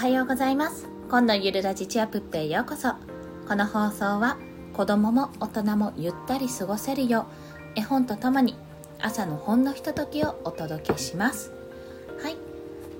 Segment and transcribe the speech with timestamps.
[0.00, 0.88] はようございます。
[1.10, 2.94] 今度ゆるラジチアプッペへようこそ。
[3.46, 4.38] この放送は
[4.72, 7.26] 子供も大人もゆったり過ごせるよ
[7.76, 8.56] う絵本とともに
[8.98, 11.52] 朝のほんのひとときをお届けします。
[12.22, 12.36] はい。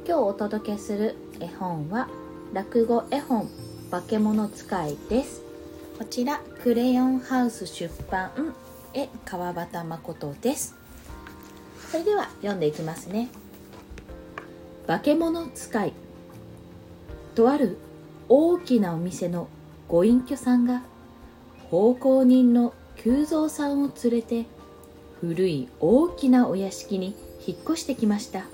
[0.07, 2.07] 今日お届けする絵本は
[2.53, 3.49] 落語絵本
[3.91, 5.41] 化け物使いです。
[5.99, 8.31] こちらクレヨンハウス出版
[8.93, 10.77] 絵川端誠です。
[11.91, 13.31] それでは読んでいきますね。
[14.87, 15.95] 化け物使い。
[17.35, 17.79] とある
[18.29, 19.49] 大きなお店の
[19.89, 20.83] ご隠居さんが
[21.71, 24.47] 奉公人の久蔵さんを連れて
[25.21, 27.15] 古い大きなお屋敷に
[27.47, 28.45] 引っ越してきました。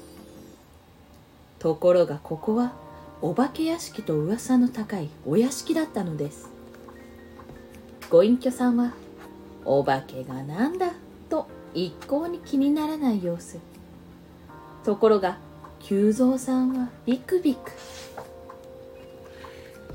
[1.59, 2.73] ところがここは
[3.23, 6.51] お化け屋敷と噂の高いお屋敷だったのです。
[8.11, 8.93] ご隠居さんは
[9.65, 10.93] お化けがなんだ
[11.29, 13.59] と一向に気にならない様子。
[14.84, 15.39] ところが
[15.81, 17.72] 久蔵さんはビクビク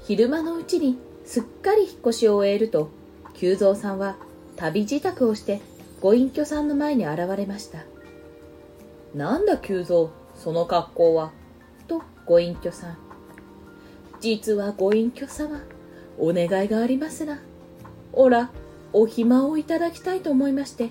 [0.04, 2.90] 昼間のうちにすっかり引っ越しを終えると
[3.34, 4.18] 久蔵さんは
[4.56, 5.62] 旅支度をして
[6.02, 7.84] ご隠居さんの前に現れました。
[9.14, 11.32] なんだ久蔵その格好は？
[11.88, 12.98] とご隠居さん。
[14.20, 15.62] 実はご隠居様
[16.18, 17.40] お願いがありますな。
[18.14, 18.52] おら
[18.94, 20.90] お暇をいただきたいと思いまして。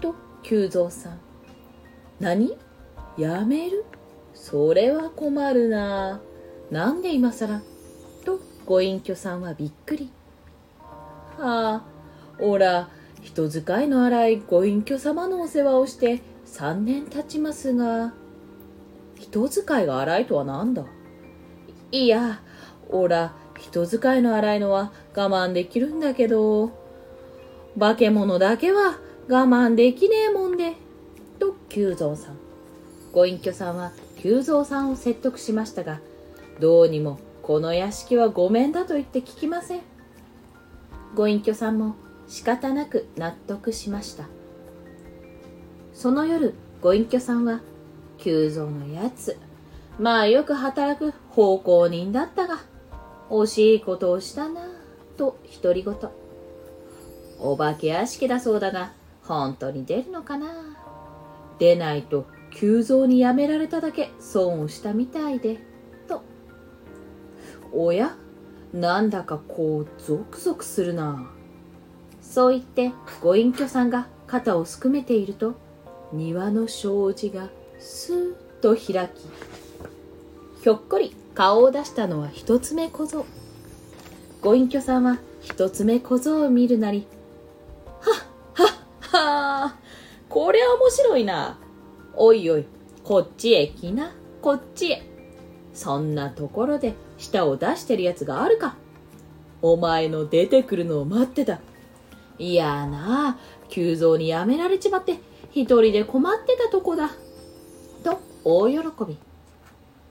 [0.00, 1.18] と久蔵さん。
[2.20, 2.56] 何？
[3.16, 3.84] やめる？
[4.34, 6.20] それは困るな。
[6.70, 7.64] なんで今さらと
[8.66, 10.10] ご隠居さんはびっくり。
[11.38, 11.84] はあ
[12.38, 12.88] おら
[13.22, 18.12] 人使いの荒いご隠居様のお世話をして3年経ちますが
[19.18, 20.84] 人使いが荒いとは何だ？
[21.90, 22.40] いや
[22.88, 26.70] おら人使いの荒いのは我慢できるんだけど
[27.78, 28.98] 化け物だけは
[29.28, 30.74] 我慢できねえもんで
[31.38, 32.36] と久蔵さん。
[33.12, 36.00] ご隠居さんは久蔵さんを説得しましたが
[36.60, 39.82] どうにもこの屋敷はごめんだと言って聞きません。
[41.14, 41.94] ご隠居さんも
[42.26, 44.24] 仕方なく納得しました。
[45.92, 47.60] その夜ご隠居さんは
[48.16, 49.36] 久蔵のやつ。
[49.98, 52.62] まあよく働く奉公人だったが
[53.28, 54.62] 惜しいことをしたな
[55.18, 55.94] と独り言。
[57.40, 58.92] お化け屋敷だそうだが
[59.22, 60.78] 本当に出るのかな
[61.58, 65.73] 出ないと急増にやめられただけ損をしたみたいで、
[67.76, 68.16] おや
[68.72, 71.30] なんだかこうゾクゾクするな。
[72.20, 75.54] そう言ってご隠居さんが肩をすくめていると、
[76.12, 77.48] 庭の障子が
[77.78, 83.26] スーッと開き、ひょっこり顔を出したのは一つ目小僧。
[84.40, 87.06] ご隠居さんは一つ目小僧を見るなり、
[88.00, 88.14] はっ
[88.54, 89.76] はっは
[90.28, 91.58] これは面白いな。
[92.14, 92.64] おいおい、
[93.02, 95.13] こっちへ来な、こっちへ。
[95.74, 98.76] そんなところで舌を出してるやつがあるか？
[99.60, 101.60] お前の出てくるのを待ってた。
[102.38, 105.18] いやなあ、急増にやめられちまって、
[105.52, 107.10] 一人で困ってたとこだ。
[108.02, 109.18] と、大喜び。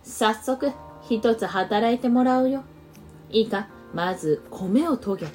[0.04, 0.72] 早速、
[1.10, 2.64] 一つ働いてもらうよ。
[3.30, 5.28] いいか、まず米を研げ。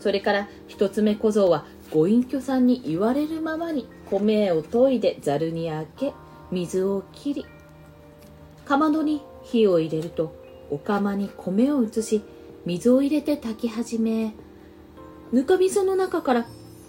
[0.00, 6.14] それから一つ目小僧はご隠居さんに言われるままに米を研いでざるにあけ
[6.50, 7.46] 水を切り
[8.70, 10.32] かまどに火を入れると
[10.70, 12.22] お釜に米を移し
[12.64, 14.32] 水を入れて炊き始め
[15.32, 16.46] ぬかみその中から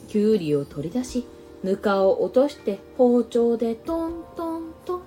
[0.08, 1.26] きゅうりを取り出し
[1.64, 5.02] ぬかを落として包丁でトントントン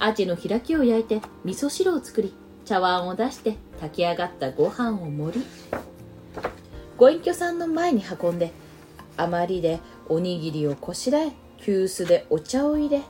[0.00, 5.46] アジの開きを焼いて味噌汁を作り茶碗を出して炊き上がったご飯を盛り
[6.96, 8.50] ご隠居さんの前に運んで
[9.16, 13.02] 余りでおにぎりをこしらえ急須でお茶を入れ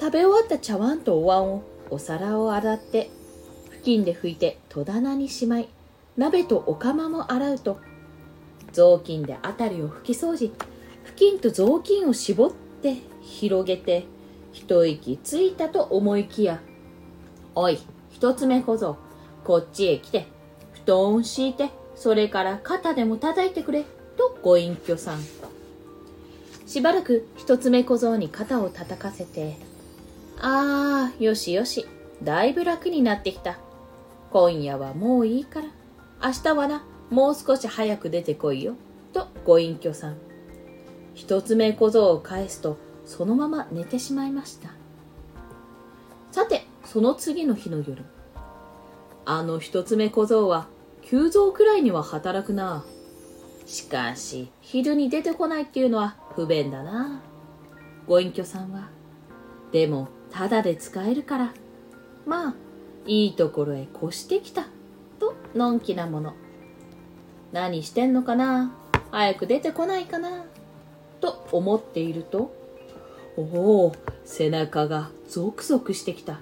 [0.00, 3.10] 食べ終わった茶碗とお椀をお皿を洗って
[3.70, 5.68] 布巾で拭いて戸棚にしまい
[6.16, 7.78] 鍋とお釜も洗うと
[8.72, 10.52] 雑巾で辺りを拭き掃除
[11.04, 12.52] 布巾と雑巾を絞っ
[12.82, 14.04] て広げて
[14.52, 16.60] 一息ついたと思いきや
[17.54, 17.78] おい
[18.10, 18.96] 一つ目小僧
[19.44, 20.26] こっちへ来て
[20.72, 23.84] 布団を敷いてそれから肩でも叩いてくれ
[24.16, 25.20] とご隠居さん
[26.66, 29.56] しばらく一つ目小僧に肩を叩かせて
[30.40, 31.86] ああよしよし。
[32.22, 33.58] だいぶ楽になってきた。
[34.30, 35.68] 今夜はもういいから。
[36.22, 38.74] 明日はなもう少し早く出てこいよ。
[39.12, 40.16] とご隠居さん。
[41.14, 44.70] 一つ目小僧を返すとそのまま寝てしまいました。
[46.32, 48.04] さてその次の日の夜。
[49.24, 50.66] あの一つ目小僧は
[51.02, 52.84] 急増くらいには働くな。
[53.66, 57.22] しかし昼に出てこないっていうのは不便だな。
[58.06, 58.88] ご隠居さんは。
[59.72, 61.54] でもただで使えるから
[62.26, 62.54] まあ、
[63.06, 64.66] いいところへ越してきた。
[65.20, 66.34] と、のんきなもの。
[67.52, 68.74] 何してんのかな？
[69.10, 70.44] 早く出てこないかな？
[71.20, 72.52] と思っていると、
[73.36, 73.92] おお、
[74.24, 76.40] 背中がゾクゾクしてきた。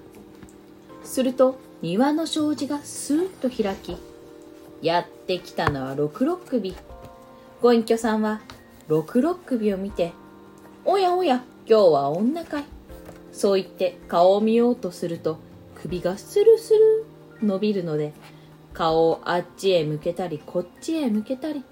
[1.03, 3.97] すると、庭の障子がスーッと開き、
[4.81, 6.75] やってきたのは六六首。
[7.61, 8.41] ご隠居さんは
[8.87, 10.13] 六六首を見て、
[10.85, 12.63] おやおや、今日は女かい。
[13.33, 15.39] そう言って顔を見ようとすると、
[15.75, 17.05] 首がスルスル
[17.45, 18.13] 伸びるので、
[18.73, 21.63] 顔をあっちへ向けたり、こっちへ向けたり。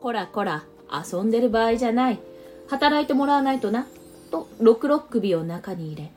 [0.00, 2.20] こらこら、遊んでる場合じゃない。
[2.68, 3.86] 働いてもらわないとな。
[4.30, 6.10] と、六六首を中に入れ。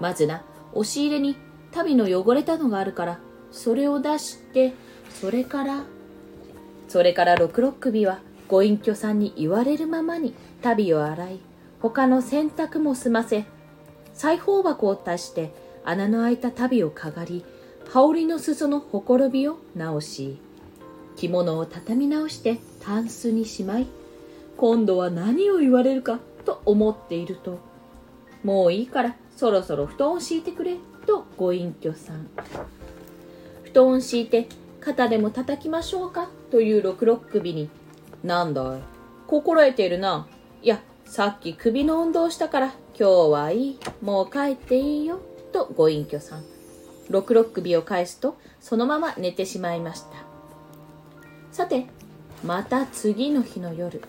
[0.00, 0.42] まずな、
[0.72, 1.36] 押し入れに
[1.72, 3.20] 足袋の汚れたのがあるから、
[3.52, 4.72] それを出して、
[5.20, 5.84] それから、
[6.88, 11.40] それから六六首はご隠居さんに言われるままに足袋を洗い、
[11.80, 13.44] 他の洗濯も済ませ、
[14.12, 15.52] 裁縫箱を足して
[15.84, 17.44] 穴の開いた足袋をかがり、
[17.88, 20.38] 羽織の裾のほころびを直し、
[21.16, 23.86] 着物を畳み直してタンスにしまい、
[24.56, 27.58] 今度は何を言われるかと思っていると、
[28.44, 32.28] もういいからそろそろ布団を敷いてくれとご隠居さん。
[33.64, 34.48] 布団を敷いて
[34.80, 37.70] 肩でも叩きましょうかという六六首に、
[38.22, 38.80] なんだい
[39.26, 40.26] 心得ているな。
[40.62, 42.66] いや、さっき首の運動したから
[42.96, 43.78] 今日はいい。
[44.00, 45.18] もう帰っていいよ。
[45.52, 46.44] とご隠居さん。
[47.10, 50.08] 六六首を返すとそのまま寝てしまいました。
[51.50, 51.86] さて、
[52.44, 54.00] また次の日の夜、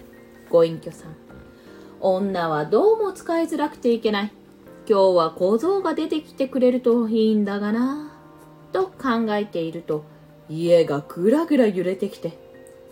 [0.51, 1.15] ご隠居さん。
[2.01, 4.31] 女はどうも使いづらくていけない。
[4.87, 8.11] 今日は小僧が出てきてくれるといいんだがな。
[8.73, 10.03] と考えていると、
[10.49, 12.37] 家がぐらぐら揺れてきて、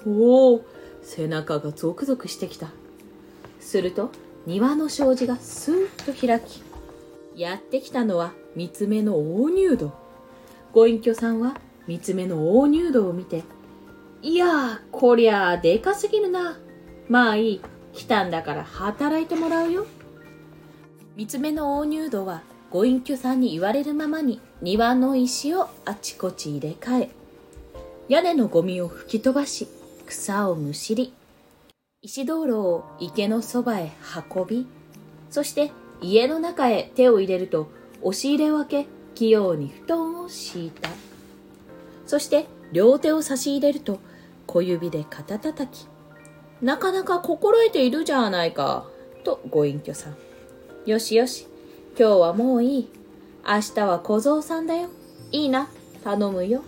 [0.08, 0.66] おお、
[1.04, 2.72] 背中がゾクゾクしてきた。
[3.60, 4.12] すると、
[4.46, 6.64] 庭の障子がスーッと開き、
[7.36, 9.94] やってきたのは三つ目の大入道。
[10.74, 11.56] ご隠居さんは
[11.88, 13.44] 三つ目の大入道を見て、
[14.22, 16.58] いや、こりゃあでかすぎるな。
[17.08, 17.62] まあいい。
[17.94, 19.86] 来たんだから働いてもらうよ。
[21.16, 27.10] 三つ目の大入道はご隠居さんに言われるままに庭の石をあちこち入れ替え、
[28.08, 29.68] 屋根のゴミを吹き飛ばし、
[30.06, 31.14] 草をむしり、
[32.02, 33.92] 石灯籠を池のそばへ
[34.34, 34.68] 運び、
[35.30, 37.70] そして家の中へ手を入れると
[38.02, 38.86] 押し入れを開け、
[39.16, 40.90] 器用に布団を敷いた。
[42.06, 44.00] そして両手を差し入れると
[44.48, 45.88] 小指で肩叩き、
[46.62, 48.86] なかなか心得ているじゃないか、
[49.26, 50.16] とご隠居さん。
[50.86, 51.48] よしよし、
[52.00, 52.90] 今日はもういい。
[53.46, 54.88] 明日は小僧さんだよ。
[55.34, 55.68] いいな、
[56.06, 56.64] 頼むよ。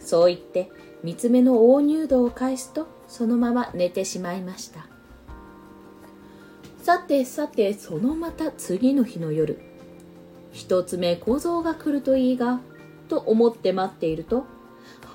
[0.00, 0.68] そう言って、
[1.04, 4.86] 三つ目の大入道を返すと、そのまま寝てしまいました。
[6.82, 9.58] さてさて、そのまた次の日の夜。
[10.52, 12.60] 一つ目小僧が来るといいが、
[13.08, 14.44] と思って待っていると、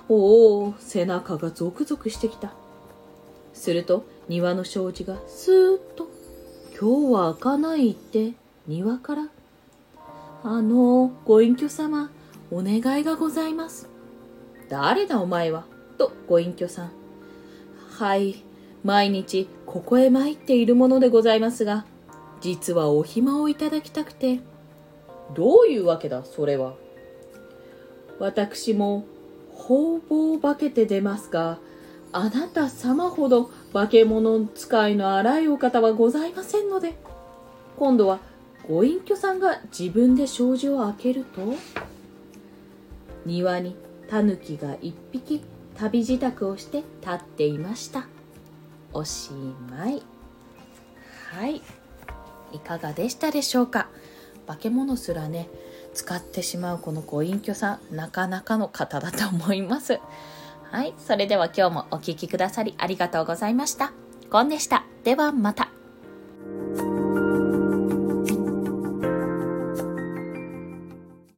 [0.08, 2.52] おお、背中がゾクゾクしてきた。
[3.54, 6.08] すると庭の障子がスーッと
[6.78, 8.32] 「今日は開かない」って
[8.66, 9.28] 庭から
[10.42, 12.10] 「あのご隠居様
[12.50, 13.88] お願いがございます」
[14.68, 15.64] 「誰だお前は」
[15.96, 16.92] とご隠居さん
[17.98, 18.42] 「はい
[18.82, 21.84] 毎日ここへ参っているものでございますが
[22.40, 24.40] 実はお暇をいただきたくて」
[25.34, 26.74] どういうわけだそれは
[28.18, 29.04] 私も
[29.54, 31.58] 方々化けて出ますが
[32.12, 36.94] あなた様ほど化け物使いの荒いお方はございませんので。
[37.76, 38.20] 今度は
[38.68, 41.54] ご隠居さんが自分で障子を開けると、
[43.26, 43.76] 庭に
[44.08, 45.42] タヌキが一匹
[45.78, 48.06] 旅支度をして立っていました。
[48.92, 49.32] おし
[49.70, 50.02] まい。
[51.32, 51.62] はい。
[52.52, 53.88] いかがでしたでしょうか？
[54.46, 55.48] 化け物すらね、
[55.94, 59.98] 使ってしまうこのご隠居さん、なかなかの方だと思います。
[60.70, 60.94] はい。
[60.98, 63.92] それでは今日もお聴きくださりありがとうございました。
[64.30, 64.84] ゴンでした。
[65.02, 65.73] ではまた。